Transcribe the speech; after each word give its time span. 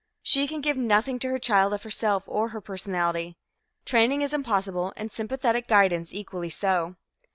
She 0.23 0.47
can 0.47 0.61
give 0.61 0.77
nothing 0.77 1.19
to 1.19 1.27
her 1.29 1.37
child 1.37 1.75
of 1.75 1.83
herself, 1.83 2.27
of 2.27 2.49
her 2.49 2.59
personality. 2.59 3.37
Training 3.85 4.23
is 4.23 4.33
impossible 4.33 4.93
and 4.97 5.11
sympathetic 5.11 5.67
guidance 5.67 6.11
equally 6.11 6.49
so. 6.49 6.95